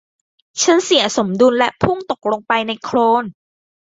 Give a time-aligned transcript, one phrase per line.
[0.61, 3.23] ฉันเสียสมดุลและพุ่งตกลงไปในโคลน